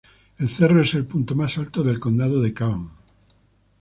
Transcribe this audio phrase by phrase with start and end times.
[0.39, 2.89] El cerro es el punto más alto del Condado de Cavan.